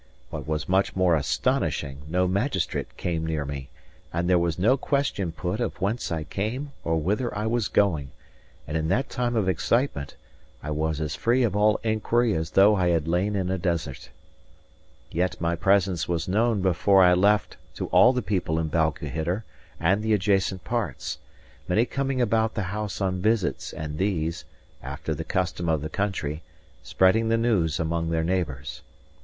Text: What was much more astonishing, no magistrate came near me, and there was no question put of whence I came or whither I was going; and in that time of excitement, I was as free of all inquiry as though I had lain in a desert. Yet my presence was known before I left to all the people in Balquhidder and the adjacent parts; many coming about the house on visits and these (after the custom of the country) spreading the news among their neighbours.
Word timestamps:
What 0.31 0.47
was 0.47 0.67
much 0.67 0.95
more 0.95 1.15
astonishing, 1.15 2.01
no 2.07 2.27
magistrate 2.27 2.97
came 2.97 3.23
near 3.23 3.45
me, 3.45 3.69
and 4.11 4.27
there 4.27 4.39
was 4.39 4.57
no 4.57 4.75
question 4.75 5.31
put 5.31 5.59
of 5.59 5.79
whence 5.79 6.11
I 6.11 6.23
came 6.23 6.71
or 6.83 6.97
whither 6.97 7.31
I 7.37 7.45
was 7.45 7.67
going; 7.67 8.09
and 8.67 8.75
in 8.75 8.87
that 8.87 9.11
time 9.11 9.35
of 9.35 9.47
excitement, 9.47 10.15
I 10.63 10.71
was 10.71 10.99
as 10.99 11.15
free 11.15 11.43
of 11.43 11.55
all 11.55 11.79
inquiry 11.83 12.33
as 12.33 12.49
though 12.49 12.73
I 12.77 12.87
had 12.87 13.07
lain 13.07 13.35
in 13.35 13.51
a 13.51 13.59
desert. 13.59 14.09
Yet 15.11 15.39
my 15.39 15.55
presence 15.55 16.07
was 16.07 16.27
known 16.27 16.63
before 16.63 17.03
I 17.03 17.13
left 17.13 17.57
to 17.75 17.85
all 17.89 18.11
the 18.11 18.23
people 18.23 18.57
in 18.57 18.69
Balquhidder 18.69 19.45
and 19.79 20.01
the 20.01 20.13
adjacent 20.15 20.63
parts; 20.63 21.19
many 21.67 21.85
coming 21.85 22.19
about 22.19 22.55
the 22.55 22.63
house 22.73 23.01
on 23.01 23.21
visits 23.21 23.71
and 23.71 23.99
these 23.99 24.45
(after 24.81 25.13
the 25.13 25.23
custom 25.23 25.69
of 25.69 25.83
the 25.83 25.89
country) 25.89 26.41
spreading 26.81 27.29
the 27.29 27.37
news 27.37 27.79
among 27.79 28.09
their 28.09 28.23
neighbours. 28.23 28.81